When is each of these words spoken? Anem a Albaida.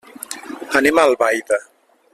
Anem 0.79 0.97
a 0.97 1.05
Albaida. 1.11 1.61